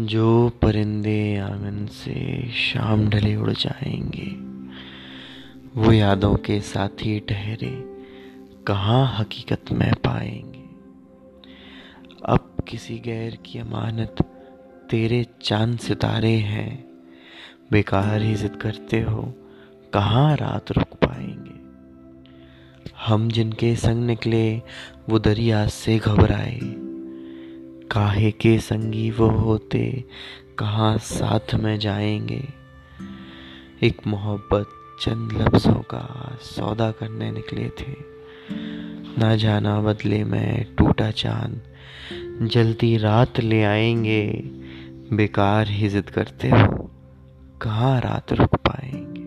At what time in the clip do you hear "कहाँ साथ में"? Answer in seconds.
30.58-31.78